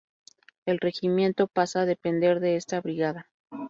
[0.65, 3.29] El regimiento pasa a depender de esta brigada.